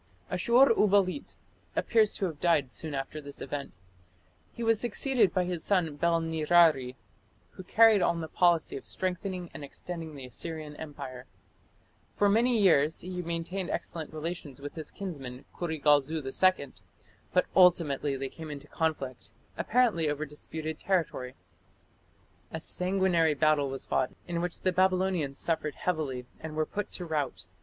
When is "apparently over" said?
19.55-20.25